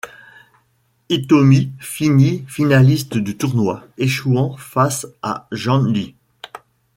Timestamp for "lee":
5.93-6.15